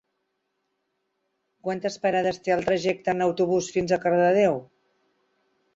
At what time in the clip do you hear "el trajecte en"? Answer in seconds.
2.57-3.23